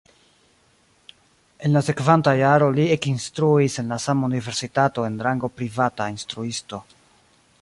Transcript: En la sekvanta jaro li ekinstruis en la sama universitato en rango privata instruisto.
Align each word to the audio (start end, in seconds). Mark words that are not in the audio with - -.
En 1.67 1.75
la 1.75 1.83
sekvanta 1.89 2.33
jaro 2.39 2.71
li 2.79 2.87
ekinstruis 2.97 3.79
en 3.83 3.95
la 3.95 4.01
sama 4.09 4.31
universitato 4.33 5.09
en 5.11 5.23
rango 5.29 5.55
privata 5.61 6.13
instruisto. 6.19 6.83